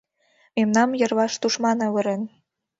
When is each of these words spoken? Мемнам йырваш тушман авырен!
Мемнам 0.55 0.89
йырваш 0.99 1.33
тушман 1.41 1.79
авырен! 1.87 2.21